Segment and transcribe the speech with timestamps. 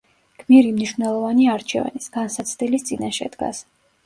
[0.43, 3.63] გმირი მნიშვნელოვანი არჩევანის, განსაცდელის წინაშე დგას.